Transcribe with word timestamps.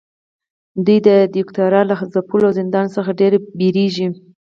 دوی 0.85 0.97
د 1.07 1.09
دیکتاتورۍ 1.35 1.81
له 1.89 1.95
ځپلو 2.13 2.45
او 2.49 2.57
زندان 2.59 2.85
څخه 2.95 3.11
ډیر 3.19 3.33
ویریږي. 3.59 4.07